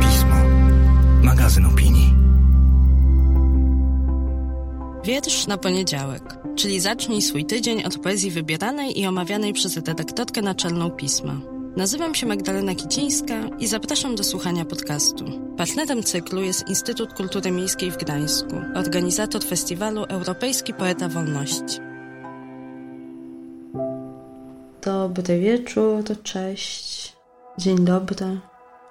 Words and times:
Pismo. 0.00 0.36
Magazyn 1.22 1.66
opinii. 1.66 2.14
Wiersz 5.04 5.46
na 5.46 5.58
poniedziałek, 5.58 6.22
czyli 6.56 6.80
zacznij 6.80 7.22
swój 7.22 7.44
tydzień 7.44 7.84
od 7.84 7.98
poezji 7.98 8.30
wybieranej 8.30 9.00
i 9.00 9.06
omawianej 9.06 9.52
przez 9.52 9.76
redaktorkę 9.76 10.42
naczelną 10.42 10.90
pisma. 10.90 11.40
Nazywam 11.76 12.14
się 12.14 12.26
Magdalena 12.26 12.74
Kicińska 12.74 13.34
i 13.58 13.66
zapraszam 13.66 14.14
do 14.14 14.24
słuchania 14.24 14.64
podcastu. 14.64 15.24
Partnerem 15.56 16.02
cyklu 16.02 16.42
jest 16.42 16.68
Instytut 16.68 17.12
Kultury 17.12 17.50
Miejskiej 17.50 17.90
w 17.90 17.96
Gdańsku, 17.96 18.54
organizator 18.74 19.44
festiwalu 19.44 20.04
Europejski 20.04 20.74
Poeta 20.74 21.08
Wolności. 21.08 21.91
Dobry 24.84 25.40
wieczór, 25.40 26.04
cześć, 26.22 27.12
dzień 27.58 27.78
dobry, 27.78 28.40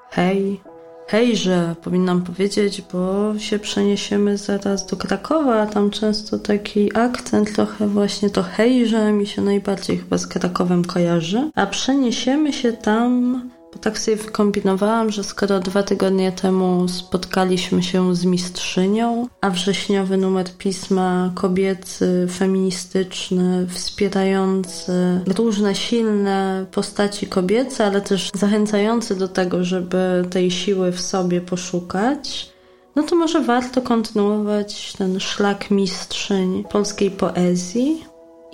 hej, 0.10 0.62
hejże 1.08 1.76
powinnam 1.84 2.22
powiedzieć, 2.22 2.84
bo 2.94 3.34
się 3.40 3.60
przeniesiemy 3.60 4.38
zaraz 4.38 4.86
do 4.86 4.98
Krakowa, 4.98 5.62
a 5.62 5.68
tam 5.68 5.90
często 5.90 6.40
taki 6.40 6.98
akcent 6.98 7.54
trochę 7.56 7.88
właśnie 7.88 8.30
to 8.30 8.44
hejże 8.44 9.12
mi 9.12 9.28
się 9.28 9.42
najbardziej 9.42 9.98
chyba 9.98 10.18
z 10.18 10.28
Krakowem 10.28 10.86
kojarzy, 10.86 11.52
a 11.56 11.66
przeniesiemy 11.66 12.54
się 12.54 12.74
tam 12.74 13.42
bo 13.74 13.80
tak 13.80 14.00
sobie 14.00 14.18
wykombinowałam, 14.18 15.12
że 15.12 15.24
skoro 15.24 15.60
dwa 15.60 15.84
tygodnie 15.84 16.32
temu 16.32 16.88
spotkaliśmy 16.88 17.84
się 17.84 18.16
z 18.16 18.26
mistrzynią, 18.26 19.28
a 19.42 19.50
wrześniowy 19.50 20.18
numer 20.18 20.58
pisma 20.58 21.32
kobiecy, 21.36 22.28
feministyczny, 22.32 23.68
wspierający 23.70 25.22
różne 25.38 25.76
silne 25.76 26.66
postaci 26.72 27.28
kobiece, 27.28 27.86
ale 27.86 28.02
też 28.02 28.30
zachęcający 28.34 29.16
do 29.16 29.28
tego, 29.28 29.64
żeby 29.64 30.26
tej 30.30 30.52
siły 30.52 30.92
w 30.92 31.02
sobie 31.02 31.42
poszukać, 31.42 32.52
no 32.96 33.04
to 33.04 33.16
może 33.16 33.42
warto 33.42 33.82
kontynuować 33.82 34.94
ten 34.94 35.20
szlak 35.20 35.72
mistrzyń 35.72 36.64
polskiej 36.64 37.12
poezji, 37.12 38.06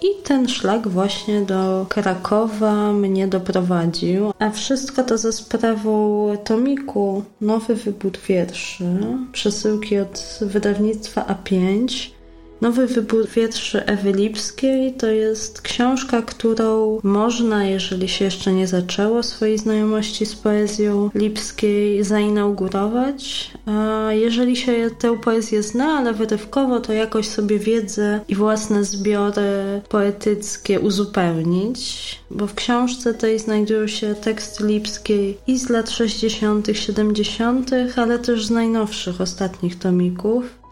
i 0.02 0.24
ten 0.24 0.48
szlak 0.48 0.88
właśnie 0.88 1.42
do 1.42 1.86
Krakowa 1.90 2.94
mnie 2.94 3.28
doprowadził, 3.28 4.34
a 4.40 4.50
wszystko 4.50 5.04
to 5.04 5.18
ze 5.18 5.34
sprawą 5.34 6.28
tomiku. 6.44 7.24
Nowy 7.42 7.76
Wybór 7.76 8.12
Wierszy, 8.28 8.84
przesyłki 9.32 9.98
od 10.00 10.40
wydawnictwa 10.42 11.22
A5, 11.22 12.10
Nowy 12.62 12.88
wybór 12.88 13.28
wierszy 13.28 13.86
Ewy 13.86 14.12
Lipskiej 14.12 14.94
to 14.94 15.08
jest 15.08 15.62
książka, 15.62 16.22
którą 16.22 17.00
można, 17.04 17.66
jeżeli 17.66 18.10
się 18.10 18.26
jeszcze 18.26 18.54
nie 18.54 18.68
zaczęło 18.68 19.24
swojej 19.24 19.58
znajomości 19.58 20.26
z 20.26 20.36
poezją 20.36 21.10
Lipskiej, 21.16 22.04
zainaugurować. 22.04 23.52
A 23.66 24.08
jeżeli 24.14 24.56
się 24.56 24.90
tę 25.00 25.18
poezję 25.24 25.64
zna, 25.64 25.86
ale 25.86 26.14
wyrywkowo, 26.14 26.80
to 26.80 26.94
jakoś 26.94 27.28
sobie 27.28 27.60
wiedzę 27.60 28.20
i 28.28 28.36
własne 28.36 28.84
zbiory 28.84 29.82
poetyckie 29.90 30.80
uzupełnić, 30.80 32.20
bo 32.32 32.48
w 32.48 32.54
książce 32.54 33.14
tej 33.14 33.40
znajdują 33.40 33.88
się 33.88 34.16
teksty 34.16 34.68
Lipskiej 34.68 35.38
i 35.48 35.58
z 35.60 35.70
lat 35.70 35.90
60., 35.90 36.68
70., 36.74 37.72
ale 37.96 38.20
też 38.20 38.46
z 38.46 38.52
najnowszych, 38.52 39.22
ostatnich 39.22 39.80
tomików. 39.80 40.67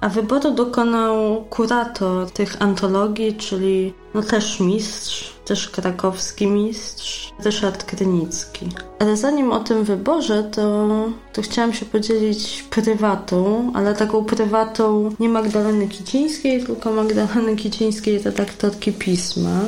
A 0.00 0.08
wyboru 0.08 0.50
dokonał 0.50 1.44
kurator 1.50 2.30
tych 2.30 2.62
antologii, 2.62 3.34
czyli 3.34 3.94
no 4.14 4.22
też 4.22 4.60
mistrz, 4.60 5.32
też 5.44 5.68
krakowski 5.68 6.46
mistrz, 6.46 7.32
Ryszard 7.44 7.84
Krynicki. 7.84 8.68
Ale 8.98 9.16
zanim 9.16 9.52
o 9.52 9.60
tym 9.60 9.84
wyborze, 9.84 10.44
to, 10.44 10.88
to 11.32 11.42
chciałam 11.42 11.72
się 11.72 11.86
podzielić 11.86 12.64
prywatą, 12.70 13.72
ale 13.74 13.94
taką 13.94 14.24
prywatą 14.24 15.10
nie 15.20 15.28
Magdaleny 15.28 15.88
Kicińskiej, 15.88 16.64
tylko 16.64 16.92
Magdaleny 16.92 17.56
Kicińskiej, 17.56 18.18
redaktorki 18.18 18.92
pisma. 18.92 19.60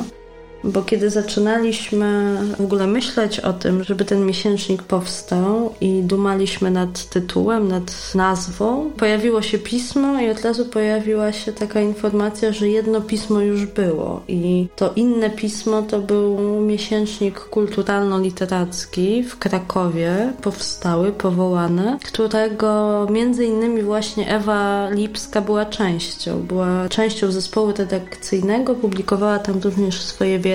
Bo 0.63 0.81
kiedy 0.81 1.09
zaczynaliśmy 1.09 2.37
w 2.59 2.61
ogóle 2.61 2.87
myśleć 2.87 3.39
o 3.39 3.53
tym, 3.53 3.83
żeby 3.83 4.05
ten 4.05 4.25
miesięcznik 4.25 4.83
powstał 4.83 5.73
i 5.81 6.01
dumaliśmy 6.03 6.71
nad 6.71 7.09
tytułem, 7.09 7.67
nad 7.67 8.15
nazwą, 8.15 8.91
pojawiło 8.97 9.41
się 9.41 9.57
pismo 9.57 10.21
i 10.21 10.29
od 10.29 10.41
razu 10.41 10.65
pojawiła 10.65 11.31
się 11.31 11.53
taka 11.53 11.81
informacja, 11.81 12.51
że 12.51 12.69
jedno 12.69 13.01
pismo 13.01 13.39
już 13.39 13.65
było 13.65 14.21
i 14.27 14.67
to 14.75 14.93
inne 14.95 15.29
pismo 15.29 15.81
to 15.81 15.99
był 15.99 16.37
miesięcznik 16.61 17.39
kulturalno-literacki 17.39 19.23
w 19.23 19.37
Krakowie, 19.37 20.33
powstały, 20.41 21.11
powołany, 21.11 21.97
którego 22.05 23.07
między 23.11 23.45
innymi 23.45 23.83
właśnie 23.83 24.35
Ewa 24.35 24.89
Lipska 24.89 25.41
była 25.41 25.65
częścią. 25.65 26.39
Była 26.39 26.89
częścią 26.89 27.31
zespołu 27.31 27.73
redakcyjnego, 27.77 28.75
publikowała 28.75 29.39
tam 29.39 29.59
również 29.59 30.01
swoje 30.01 30.39
wiersze 30.39 30.50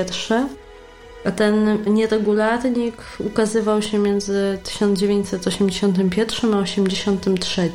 A 1.25 1.31
ten 1.31 1.79
nieregularnik 1.87 2.97
ukazywał 3.19 3.83
się 3.83 3.99
między 3.99 4.59
1981 4.63 6.55
a 6.55 6.63
1983. 6.63 7.71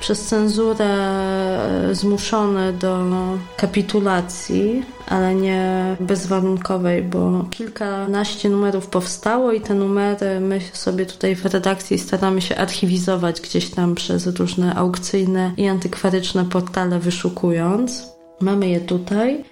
Przez 0.00 0.26
cenzurę 0.26 0.84
e, 0.84 1.94
zmuszony 1.94 2.72
do 2.72 3.04
kapitulacji, 3.56 4.84
ale 5.06 5.34
nie 5.34 5.96
bezwarunkowej, 6.00 7.02
bo 7.02 7.44
kilkanaście 7.50 8.50
numerów 8.50 8.86
powstało 8.86 9.52
i 9.52 9.60
te 9.60 9.74
numery 9.74 10.40
my 10.40 10.60
sobie 10.72 11.06
tutaj 11.06 11.36
w 11.36 11.46
redakcji 11.46 11.98
staramy 11.98 12.42
się 12.42 12.56
archiwizować 12.56 13.40
gdzieś 13.40 13.70
tam 13.70 13.94
przez 13.94 14.26
różne 14.26 14.74
aukcyjne 14.74 15.52
i 15.56 15.66
antykwaryczne 15.66 16.44
portale 16.44 16.98
wyszukując. 16.98 18.08
Mamy 18.40 18.68
je 18.68 18.80
tutaj. 18.80 19.44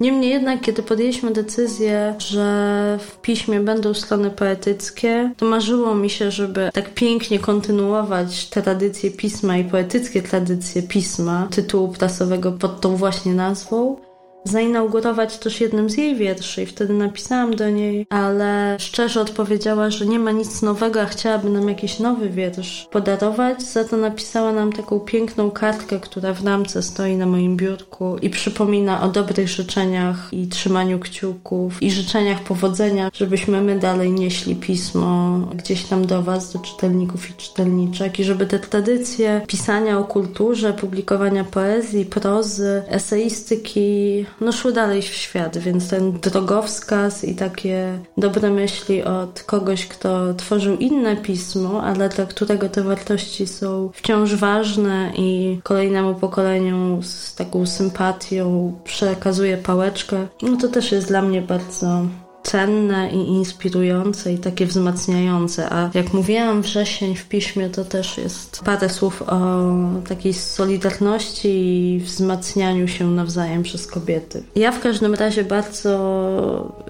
Niemniej 0.00 0.30
jednak, 0.30 0.60
kiedy 0.60 0.82
podjęliśmy 0.82 1.32
decyzję, 1.32 2.14
że 2.18 2.98
w 3.00 3.20
piśmie 3.20 3.60
będą 3.60 3.94
strony 3.94 4.30
poetyckie, 4.30 5.32
to 5.36 5.46
marzyło 5.46 5.94
mi 5.94 6.10
się, 6.10 6.30
żeby 6.30 6.70
tak 6.74 6.94
pięknie 6.94 7.38
kontynuować 7.38 8.48
tradycje 8.48 9.10
pisma 9.10 9.56
i 9.56 9.64
poetyckie 9.64 10.22
tradycje 10.22 10.82
pisma, 10.82 11.48
tytułu 11.50 11.88
prasowego 11.88 12.52
pod 12.52 12.80
tą 12.80 12.96
właśnie 12.96 13.34
nazwą 13.34 13.96
zainaugurować 14.44 15.38
też 15.38 15.60
jednym 15.60 15.90
z 15.90 15.96
jej 15.96 16.16
wierszy 16.16 16.62
i 16.62 16.66
wtedy 16.66 16.94
napisałam 16.94 17.56
do 17.56 17.70
niej, 17.70 18.06
ale 18.10 18.76
szczerze 18.80 19.20
odpowiedziała, 19.20 19.90
że 19.90 20.06
nie 20.06 20.18
ma 20.18 20.30
nic 20.30 20.62
nowego, 20.62 21.00
a 21.00 21.06
chciałaby 21.06 21.50
nam 21.50 21.68
jakiś 21.68 21.98
nowy 21.98 22.30
wiersz 22.30 22.88
podarować. 22.90 23.62
Za 23.62 23.84
to 23.84 23.96
napisała 23.96 24.52
nam 24.52 24.72
taką 24.72 25.00
piękną 25.00 25.50
kartkę, 25.50 26.00
która 26.00 26.34
w 26.34 26.44
ramce 26.44 26.82
stoi 26.82 27.16
na 27.16 27.26
moim 27.26 27.56
biurku 27.56 28.16
i 28.22 28.30
przypomina 28.30 29.02
o 29.02 29.08
dobrych 29.08 29.48
życzeniach 29.48 30.28
i 30.32 30.48
trzymaniu 30.48 30.98
kciuków 30.98 31.82
i 31.82 31.90
życzeniach 31.90 32.40
powodzenia, 32.40 33.10
żebyśmy 33.14 33.60
my 33.60 33.78
dalej 33.78 34.12
nieśli 34.12 34.56
pismo 34.56 35.38
gdzieś 35.54 35.84
tam 35.84 36.06
do 36.06 36.22
Was, 36.22 36.52
do 36.52 36.58
czytelników 36.58 37.30
i 37.30 37.34
czytelniczek 37.34 38.20
i 38.20 38.24
żeby 38.24 38.46
te 38.46 38.58
tradycje 38.58 39.40
pisania 39.46 39.98
o 39.98 40.04
kulturze, 40.04 40.72
publikowania 40.72 41.44
poezji, 41.44 42.04
prozy, 42.04 42.82
eseistyki 42.88 44.26
no, 44.40 44.52
szły 44.52 44.72
dalej 44.72 45.02
w 45.02 45.14
świat, 45.14 45.58
więc 45.58 45.88
ten 45.88 46.12
drogowskaz 46.12 47.24
i 47.24 47.34
takie 47.34 47.98
dobre 48.16 48.50
myśli 48.50 49.02
od 49.04 49.42
kogoś, 49.42 49.86
kto 49.86 50.34
tworzył 50.34 50.76
inne 50.76 51.16
pismo, 51.16 51.82
ale 51.82 52.08
dla 52.08 52.26
którego 52.26 52.68
te 52.68 52.82
wartości 52.82 53.46
są 53.46 53.90
wciąż 53.94 54.34
ważne 54.34 55.12
i 55.16 55.60
kolejnemu 55.62 56.14
pokoleniu 56.14 57.02
z 57.02 57.34
taką 57.34 57.66
sympatią 57.66 58.72
przekazuje 58.84 59.56
pałeczkę, 59.56 60.26
no 60.42 60.56
to 60.56 60.68
też 60.68 60.92
jest 60.92 61.08
dla 61.08 61.22
mnie 61.22 61.42
bardzo 61.42 62.02
cenne 62.50 63.10
i 63.10 63.28
inspirujące 63.28 64.32
i 64.32 64.38
takie 64.38 64.66
wzmacniające. 64.66 65.70
A 65.72 65.90
jak 65.94 66.12
mówiłam, 66.12 66.62
wrzesień 66.62 67.16
w 67.16 67.28
piśmie 67.28 67.70
to 67.70 67.84
też 67.84 68.18
jest 68.18 68.60
parę 68.64 68.88
słów 68.88 69.22
o 69.22 69.70
takiej 70.08 70.34
solidarności 70.34 71.48
i 71.48 72.00
wzmacnianiu 72.00 72.88
się 72.88 73.10
nawzajem 73.10 73.62
przez 73.62 73.86
kobiety. 73.86 74.42
Ja 74.56 74.72
w 74.72 74.80
każdym 74.80 75.14
razie 75.14 75.44
bardzo 75.44 75.92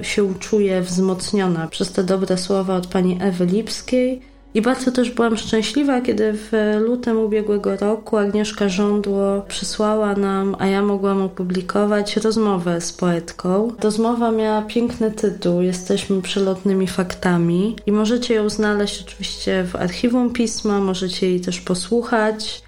się 0.03 0.35
czuję 0.39 0.83
wzmocniona 0.83 1.69
przez 1.69 1.93
te 1.93 2.05
dobre 2.05 2.39
słowa 2.39 2.77
od 2.77 2.87
pani 2.87 3.19
Ewy 3.21 3.47
Lipskiej 3.47 4.30
i 4.55 4.63
bardzo 4.63 4.93
też 4.93 5.11
byłam 5.11 5.37
szczęśliwa, 5.37 6.01
kiedy 6.01 6.33
w 6.33 6.53
lutym 6.87 7.19
ubiegłego 7.19 7.77
roku 7.77 8.17
Agnieszka 8.17 8.69
Żądło 8.69 9.43
przysłała 9.49 10.15
nam, 10.15 10.57
a 10.59 10.67
ja 10.67 10.83
mogłam 10.83 11.23
opublikować 11.23 12.17
rozmowę 12.17 12.81
z 12.81 12.93
poetką. 12.93 13.73
Rozmowa 13.83 14.31
miała 14.31 14.63
piękny 14.63 15.11
tytuł 15.11 15.61
Jesteśmy 15.61 16.23
przelotnymi 16.23 16.87
faktami 16.87 17.77
i 17.87 17.93
możecie 17.93 18.35
ją 18.35 18.49
znaleźć 18.49 19.03
oczywiście 19.03 19.65
w 19.65 19.77
archiwum 19.77 20.33
pisma, 20.33 20.81
możecie 20.81 21.31
jej 21.31 21.41
też 21.41 21.61
posłuchać. 21.61 22.63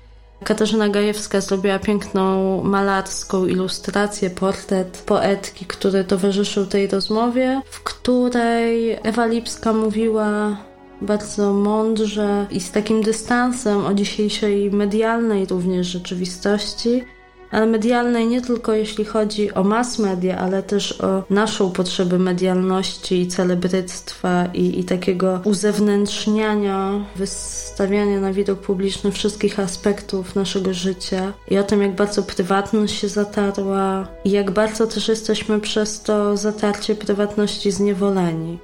Katarzyna 0.45 0.89
Gajewska 0.89 1.41
zrobiła 1.41 1.79
piękną 1.79 2.63
malarską 2.65 3.47
ilustrację, 3.47 4.31
portret 4.31 5.03
poetki, 5.07 5.65
który 5.67 6.05
towarzyszył 6.05 6.67
tej 6.67 6.89
rozmowie, 6.89 7.63
w 7.71 7.83
której 7.83 8.99
Ewa 9.03 9.27
Lipska 9.27 9.73
mówiła 9.73 10.57
bardzo 11.03 11.53
mądrze 11.53 12.47
i 12.51 12.61
z 12.61 12.71
takim 12.71 13.03
dystansem 13.03 13.87
o 13.87 13.95
dzisiejszej 13.95 14.71
medialnej 14.71 15.47
również 15.47 15.87
rzeczywistości, 15.87 17.05
ale 17.53 17.67
medialnej 17.67 18.27
nie 18.27 18.41
tylko 18.41 18.73
jeśli 18.73 19.05
chodzi 19.05 19.55
o 19.55 19.65
mass 19.65 19.99
media, 19.99 20.39
ale 20.39 20.63
też 20.63 21.01
o 21.01 21.25
naszą 21.31 21.71
potrzebę 21.71 22.19
medialności 22.19 23.21
i 23.21 23.27
celebryctwa 23.27 24.47
i, 24.55 24.81
i 24.81 24.85
takiego 24.85 25.41
uzewnętrzniania, 25.45 27.05
wystawiania 27.17 28.21
na 28.21 28.33
widok 28.33 28.61
publiczny 28.61 29.13
wszystkich 29.13 29.61
aspektów 29.61 30.35
naszego 30.35 30.75
życia 30.75 31.33
i 31.51 31.59
o 31.59 31.63
tym, 31.63 31.83
jak 31.83 31.95
bardzo 31.95 32.23
prywatność 32.23 32.99
się 32.99 33.09
zatarła 33.09 34.09
i 34.25 34.31
jak 34.31 34.51
bardzo 34.51 34.87
też 34.87 35.09
jesteśmy 35.09 35.61
przez 35.61 36.03
to 36.03 36.37
zatarcie 36.37 36.95
prywatności 36.95 37.73
zniewoleni. 37.73 38.59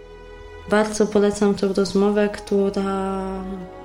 Bardzo 0.70 1.06
polecam 1.06 1.54
tę 1.54 1.68
rozmowę, 1.76 2.28
która 2.28 3.22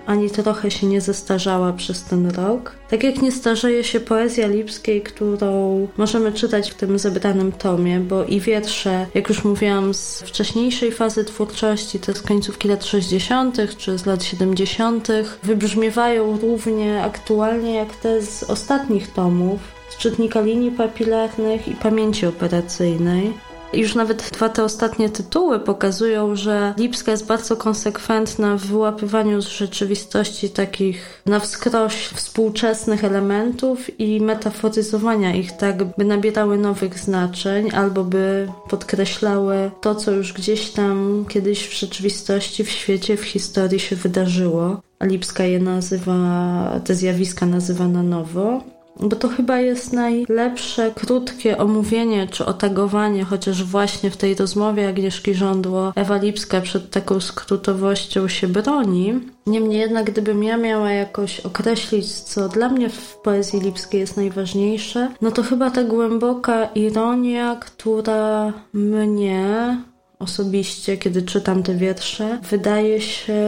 ani 0.06 0.30
trochę 0.30 0.72
się 0.72 0.88
nie 0.88 1.02
zestarzała 1.02 1.74
przez 1.74 2.04
ten 2.04 2.30
rok. 2.30 2.76
Tak 2.90 3.04
jak 3.04 3.22
nie 3.22 3.32
starzeje 3.32 3.84
się 3.84 4.00
poezja 4.00 4.48
Lipskiej, 4.48 5.02
którą 5.02 5.88
możemy 5.98 6.32
czytać 6.32 6.72
w 6.72 6.76
tym 6.76 7.00
zebranym 7.00 7.52
tomie, 7.52 8.00
bo 8.00 8.24
i 8.24 8.40
wiersze, 8.40 9.06
jak 9.14 9.30
już 9.30 9.44
mówiłam, 9.44 9.94
z 9.94 10.22
wcześniejszej 10.22 10.92
fazy 10.92 11.26
twórczości, 11.26 12.00
te 12.00 12.14
z 12.14 12.22
końcówki 12.22 12.68
lat 12.68 12.86
60. 12.86 13.58
czy 13.78 13.98
z 13.98 14.06
lat 14.06 14.24
70., 14.24 15.08
wybrzmiewają 15.44 16.40
równie 16.40 17.04
aktualnie 17.04 17.76
jak 17.76 17.96
te 17.96 18.22
z 18.22 18.44
ostatnich 18.44 19.14
tomów, 19.14 19.60
z 19.90 19.98
czytnika 19.98 20.42
linii 20.42 20.72
papilarnych 20.72 21.68
i 21.68 21.76
pamięci 21.76 22.26
operacyjnej. 22.26 23.34
Już 23.74 23.96
nawet 23.96 24.30
dwa 24.34 24.50
te 24.50 24.64
ostatnie 24.64 25.10
tytuły 25.10 25.60
pokazują, 25.60 26.36
że 26.36 26.74
Lipska 26.78 27.12
jest 27.12 27.26
bardzo 27.26 27.56
konsekwentna 27.56 28.58
w 28.58 28.66
wyłapywaniu 28.66 29.42
z 29.42 29.48
rzeczywistości 29.48 30.50
takich 30.50 31.22
na 31.26 31.40
wskroś 31.40 31.94
współczesnych 31.94 33.04
elementów 33.04 34.00
i 34.00 34.22
metaforyzowania 34.22 35.36
ich 35.36 35.52
tak, 35.52 35.84
by 35.98 36.06
nabierały 36.06 36.58
nowych 36.58 37.00
znaczeń 37.00 37.70
albo 37.74 38.04
by 38.04 38.48
podkreślały 38.70 39.72
to, 39.82 39.96
co 39.96 40.12
już 40.12 40.34
gdzieś 40.34 40.70
tam 40.70 41.26
kiedyś 41.30 41.68
w 41.68 41.80
rzeczywistości, 41.80 42.64
w 42.64 42.70
świecie, 42.70 43.18
w 43.18 43.24
historii 43.24 43.80
się 43.80 43.96
wydarzyło. 43.96 44.82
Lipska 45.04 45.44
je 45.44 45.60
nazywa, 45.60 46.80
te 46.86 46.96
zjawiska 46.96 47.46
nazywa 47.46 47.88
na 47.88 48.04
nowo 48.04 48.73
bo 49.00 49.16
to 49.16 49.30
chyba 49.30 49.60
jest 49.60 49.94
najlepsze, 49.94 50.92
krótkie 50.96 51.58
omówienie 51.58 52.28
czy 52.28 52.46
otagowanie, 52.46 53.24
chociaż 53.24 53.64
właśnie 53.64 54.10
w 54.12 54.18
tej 54.18 54.36
rozmowie 54.36 54.88
Agnieszki 54.88 55.34
Żądło 55.34 55.94
Ewa 55.96 56.18
Lipska 56.18 56.62
przed 56.62 56.90
taką 56.90 57.20
skrótowością 57.20 58.28
się 58.28 58.48
broni. 58.48 59.14
Niemniej 59.48 59.80
jednak, 59.80 60.12
gdybym 60.12 60.44
ja 60.44 60.58
miała 60.58 60.92
jakoś 60.92 61.40
określić, 61.40 62.12
co 62.12 62.50
dla 62.50 62.70
mnie 62.70 62.90
w 62.90 63.18
poezji 63.18 63.60
lipskiej 63.60 64.00
jest 64.00 64.18
najważniejsze, 64.18 65.12
no 65.22 65.32
to 65.32 65.44
chyba 65.44 65.72
ta 65.72 65.84
głęboka 65.84 66.66
ironia, 66.66 67.56
która 67.56 68.54
mnie 68.74 69.78
osobiście, 70.24 70.98
kiedy 70.98 71.22
czytam 71.22 71.64
te 71.64 71.76
wiersze, 71.76 72.40
wydaje 72.50 73.02
się 73.02 73.44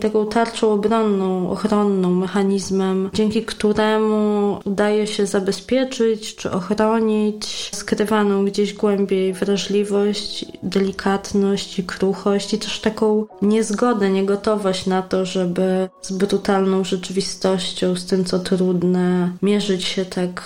taką 0.00 0.26
tarczą 0.26 0.72
obronną, 0.72 1.50
ochronną, 1.50 2.14
mechanizmem, 2.14 3.10
dzięki 3.14 3.42
któremu 3.42 4.58
udaje 4.64 5.06
się 5.06 5.26
zabezpieczyć 5.26 6.36
czy 6.36 6.50
ochronić 6.50 7.70
skrywaną 7.74 8.44
gdzieś 8.44 8.74
głębiej 8.74 9.32
wrażliwość, 9.32 10.44
delikatność 10.62 11.78
i 11.78 11.84
kruchość 11.84 12.54
i 12.54 12.58
też 12.58 12.80
taką 12.80 13.26
niezgodę, 13.42 14.10
niegotowość 14.10 14.86
na 14.86 15.02
to, 15.02 15.26
żeby 15.26 15.88
z 16.02 16.12
brutalną 16.12 16.84
rzeczywistością, 16.84 17.96
z 17.96 18.06
tym 18.06 18.24
co 18.24 18.38
trudne, 18.38 19.32
mierzyć 19.42 19.84
się 19.84 20.04
tak 20.04 20.42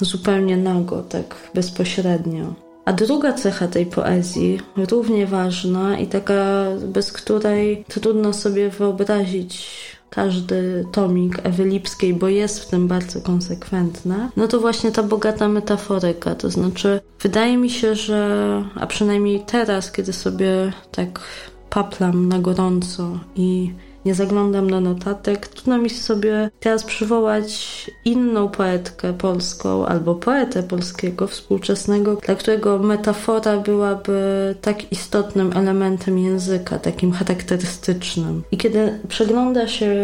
zupełnie 0.00 0.56
nago, 0.56 1.02
tak 1.02 1.34
bezpośrednio. 1.54 2.63
A 2.84 2.92
druga 2.92 3.32
cecha 3.32 3.68
tej 3.68 3.86
poezji, 3.86 4.60
równie 4.76 5.26
ważna 5.26 5.98
i 5.98 6.06
taka, 6.06 6.64
bez 6.86 7.12
której 7.12 7.84
trudno 7.88 8.32
sobie 8.32 8.70
wyobrazić 8.70 9.68
każdy 10.10 10.84
tomik 10.92 11.40
Ewy 11.42 11.64
Lipskiej, 11.64 12.14
bo 12.14 12.28
jest 12.28 12.60
w 12.60 12.68
tym 12.68 12.88
bardzo 12.88 13.20
konsekwentna, 13.20 14.30
no 14.36 14.48
to 14.48 14.60
właśnie 14.60 14.92
ta 14.92 15.02
bogata 15.02 15.48
metaforyka. 15.48 16.34
To 16.34 16.50
znaczy, 16.50 17.00
wydaje 17.20 17.56
mi 17.56 17.70
się, 17.70 17.94
że, 17.94 18.64
a 18.74 18.86
przynajmniej 18.86 19.40
teraz, 19.46 19.92
kiedy 19.92 20.12
sobie 20.12 20.72
tak 20.92 21.20
paplam 21.70 22.28
na 22.28 22.38
gorąco 22.38 23.18
i 23.36 23.72
nie 24.04 24.14
zaglądam 24.14 24.70
na 24.70 24.80
notatek. 24.80 25.48
Trudno 25.48 25.78
mi 25.78 25.90
sobie 25.90 26.50
teraz 26.60 26.84
przywołać 26.84 27.90
inną 28.04 28.48
poetkę 28.48 29.12
polską 29.12 29.86
albo 29.86 30.14
poetę 30.14 30.62
polskiego 30.62 31.26
współczesnego, 31.26 32.16
dla 32.16 32.34
którego 32.34 32.78
metafora 32.78 33.56
byłaby 33.56 34.54
tak 34.60 34.92
istotnym 34.92 35.52
elementem 35.54 36.18
języka, 36.18 36.78
takim 36.78 37.12
charakterystycznym. 37.12 38.42
I 38.52 38.56
kiedy 38.56 38.98
przegląda 39.08 39.68
się, 39.68 39.94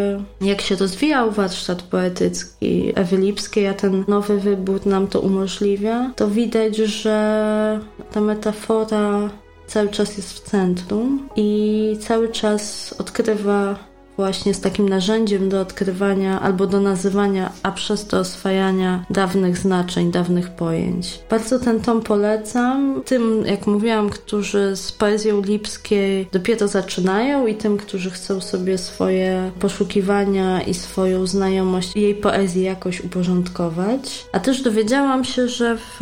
jak 0.40 0.60
się 0.60 0.76
rozwijał 0.76 1.30
warsztat 1.30 1.82
poetycki 1.82 2.92
Ewy 2.94 3.16
Lipskiej, 3.16 3.66
a 3.66 3.74
ten 3.74 4.04
nowy 4.08 4.40
wybór 4.40 4.86
nam 4.86 5.06
to 5.06 5.20
umożliwia, 5.20 6.12
to 6.16 6.28
widać, 6.28 6.76
że 6.76 7.80
ta 8.12 8.20
metafora 8.20 9.30
cały 9.66 9.88
czas 9.88 10.16
jest 10.16 10.32
w 10.32 10.40
centrum 10.40 11.28
i 11.36 11.96
cały 12.00 12.28
czas 12.28 12.94
odkrywa 12.98 13.89
właśnie 14.16 14.54
z 14.54 14.60
takim 14.60 14.88
narzędziem 14.88 15.48
do 15.48 15.60
odkrywania 15.60 16.40
albo 16.40 16.66
do 16.66 16.80
nazywania, 16.80 17.52
a 17.62 17.72
przez 17.72 18.06
to 18.06 18.18
oswajania 18.18 19.04
dawnych 19.10 19.58
znaczeń, 19.58 20.12
dawnych 20.12 20.50
pojęć. 20.50 21.20
Bardzo 21.30 21.58
ten 21.58 21.80
tom 21.80 22.02
polecam 22.02 23.02
tym, 23.04 23.44
jak 23.46 23.66
mówiłam, 23.66 24.10
którzy 24.10 24.76
z 24.76 24.92
poezją 24.92 25.42
lipskiej 25.42 26.28
dopiero 26.32 26.68
zaczynają 26.68 27.46
i 27.46 27.54
tym, 27.54 27.76
którzy 27.76 28.10
chcą 28.10 28.40
sobie 28.40 28.78
swoje 28.78 29.50
poszukiwania 29.60 30.62
i 30.62 30.74
swoją 30.74 31.26
znajomość 31.26 31.96
jej 31.96 32.14
poezji 32.14 32.62
jakoś 32.62 33.00
uporządkować. 33.00 34.26
A 34.32 34.40
też 34.40 34.62
dowiedziałam 34.62 35.24
się, 35.24 35.48
że 35.48 35.76
w, 35.76 36.00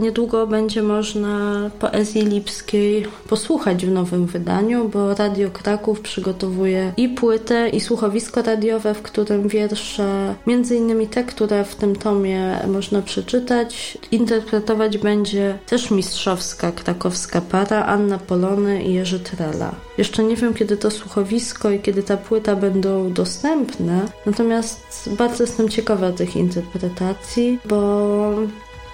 niedługo 0.00 0.46
będzie 0.46 0.82
można 0.82 1.70
poezji 1.80 2.22
lipskiej 2.22 3.06
posłuchać 3.28 3.86
w 3.86 3.90
nowym 3.90 4.26
wydaniu, 4.26 4.88
bo 4.88 5.14
Radio 5.14 5.50
Kraków 5.50 6.00
przygotowuje 6.00 6.92
i 6.96 7.08
płytę 7.08 7.53
i 7.72 7.80
słuchowisko 7.80 8.42
radiowe, 8.42 8.94
w 8.94 9.02
którym 9.02 9.48
wiersze, 9.48 10.34
między 10.46 10.76
innymi 10.76 11.06
te, 11.08 11.24
które 11.24 11.64
w 11.64 11.74
tym 11.74 11.96
tomie 11.96 12.58
można 12.68 13.02
przeczytać, 13.02 13.98
interpretować 14.12 14.98
będzie 14.98 15.58
też 15.66 15.90
mistrzowska 15.90 16.72
krakowska 16.72 17.40
para 17.40 17.86
Anna 17.86 18.18
Polony 18.18 18.84
i 18.84 18.94
Jerzy 18.94 19.20
Trela. 19.20 19.74
Jeszcze 19.98 20.24
nie 20.24 20.36
wiem, 20.36 20.54
kiedy 20.54 20.76
to 20.76 20.90
słuchowisko 20.90 21.70
i 21.70 21.80
kiedy 21.80 22.02
ta 22.02 22.16
płyta 22.16 22.56
będą 22.56 23.12
dostępne, 23.12 24.00
natomiast 24.26 25.10
bardzo 25.18 25.42
jestem 25.42 25.68
ciekawa 25.68 26.12
tych 26.12 26.36
interpretacji, 26.36 27.58
bo 27.68 28.34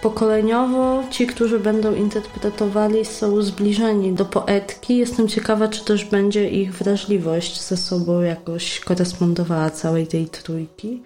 Pokoleniowo 0.02 1.02
ci, 1.11 1.26
którzy 1.26 1.59
będą 1.59 1.95
interpretowali, 1.95 3.04
są 3.04 3.42
zbliżeni 3.42 4.12
do 4.12 4.25
poetki. 4.25 4.97
Jestem 4.97 5.28
ciekawa, 5.28 5.69
czy 5.69 5.85
też 5.85 6.04
będzie 6.04 6.50
ich 6.50 6.75
wrażliwość 6.75 7.61
ze 7.62 7.76
sobą 7.76 8.21
jakoś 8.21 8.80
korespondowała 8.80 9.71
całej 9.71 10.07
tej 10.07 10.28
trójki. 10.28 11.02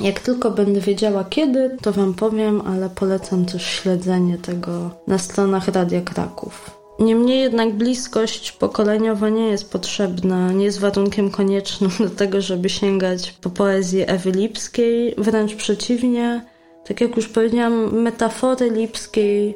Jak 0.00 0.20
tylko 0.20 0.50
będę 0.50 0.80
wiedziała 0.80 1.24
kiedy, 1.24 1.76
to 1.82 1.92
Wam 1.92 2.14
powiem, 2.14 2.62
ale 2.66 2.90
polecam 2.90 3.44
też 3.44 3.66
śledzenie 3.66 4.38
tego 4.38 4.90
na 5.06 5.18
stronach 5.18 5.68
Radia 5.68 6.00
Kraków. 6.00 6.70
Niemniej 6.98 7.40
jednak 7.40 7.74
bliskość 7.74 8.52
pokoleniowa 8.52 9.28
nie 9.28 9.46
jest 9.46 9.72
potrzebna, 9.72 10.52
nie 10.52 10.64
jest 10.64 10.80
warunkiem 10.80 11.30
koniecznym 11.30 11.90
do 12.00 12.10
tego, 12.10 12.40
żeby 12.40 12.68
sięgać 12.68 13.34
po 13.40 13.50
poezję 13.50 14.06
Ewy 14.06 14.30
Lipskiej. 14.30 15.14
Wręcz 15.18 15.54
przeciwnie, 15.54 16.51
tak 16.84 17.00
jak 17.00 17.16
już 17.16 17.28
powiedziałam, 17.28 18.02
metafory 18.02 18.70
lipskiej 18.70 19.54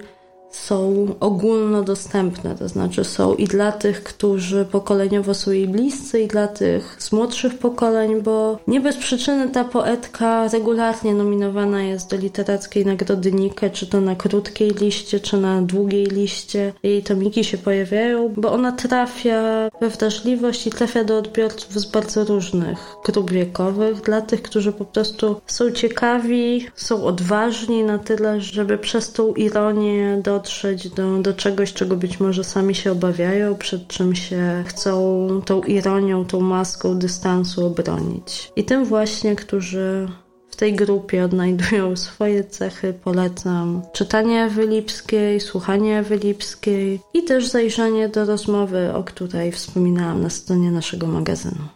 są 0.65 1.07
ogólnodostępne, 1.21 2.57
to 2.59 2.69
znaczy 2.69 3.05
są 3.05 3.35
i 3.35 3.45
dla 3.45 3.73
tych, 3.73 4.03
którzy 4.03 4.65
pokoleniowo 4.65 5.35
są 5.35 5.51
jej 5.51 5.69
bliscy, 5.69 6.21
i 6.21 6.27
dla 6.27 6.49
tych 6.49 6.97
z 6.99 7.13
młodszych 7.13 7.59
pokoleń, 7.59 8.23
bo 8.23 8.59
nie 8.67 8.81
bez 8.81 8.97
przyczyny 8.97 9.49
ta 9.49 9.65
poetka 9.65 10.49
regularnie 10.49 11.15
nominowana 11.15 11.83
jest 11.83 12.11
do 12.11 12.17
literackiej 12.17 12.87
nagrody 12.87 13.33
Nike, 13.33 13.71
czy 13.71 13.87
to 13.87 14.01
na 14.01 14.15
krótkiej 14.15 14.71
liście, 14.71 15.21
czy 15.21 15.37
na 15.37 15.63
długiej 15.63 16.07
liście. 16.07 16.73
Jej 16.83 17.03
tomiki 17.03 17.45
się 17.45 17.59
pojawiają, 17.59 18.33
bo 18.37 18.53
ona 18.53 18.73
trafia 18.73 19.71
we 19.81 19.89
wrażliwość 19.89 20.67
i 20.67 20.71
trafia 20.71 21.05
do 21.05 21.19
odbiorców 21.19 21.81
z 21.81 21.85
bardzo 21.85 22.25
różnych 22.25 22.97
grup 23.05 23.31
wiekowych, 23.31 24.01
dla 24.01 24.21
tych, 24.21 24.43
którzy 24.43 24.73
po 24.73 24.85
prostu 24.85 25.41
są 25.47 25.71
ciekawi, 25.71 26.67
są 26.75 27.05
odważni 27.05 27.85
na 27.85 27.99
tyle, 27.99 28.41
żeby 28.41 28.79
przez 28.79 29.13
tą 29.13 29.35
ironię 29.35 30.21
dotrzeć 30.47 30.89
do, 30.89 31.19
do 31.19 31.35
czegoś, 31.35 31.73
czego 31.73 31.97
być 31.97 32.21
może 32.21 32.45
sami 32.45 32.75
się 32.75 32.93
obawiają, 32.93 33.55
przed 33.55 33.89
czym 33.89 34.15
się 34.15 34.65
chcą 34.67 35.29
tą 35.45 35.63
ironią, 35.63 36.25
tą 36.25 36.41
maską 36.41 36.99
dystansu 36.99 37.67
obronić. 37.67 38.53
I 38.57 38.65
tym 38.65 38.85
właśnie, 38.85 39.37
którzy 39.37 40.09
w 40.51 40.57
tej 40.57 40.75
grupie 40.75 41.25
odnajdują 41.25 41.97
swoje 41.97 42.45
cechy, 42.45 42.95
polecam 43.05 43.83
czytanie 43.93 44.45
Ewy 44.45 44.67
Lipskiej, 44.67 45.41
słuchanie 45.41 45.99
Ewy 45.99 46.17
Lipskiej 46.17 47.01
i 47.15 47.25
też 47.25 47.47
zajrzenie 47.47 48.09
do 48.09 48.25
rozmowy, 48.25 48.93
o 48.95 49.05
której 49.05 49.53
wspominałam 49.53 50.23
na 50.23 50.31
stronie 50.31 50.71
naszego 50.71 51.07
magazynu. 51.07 51.76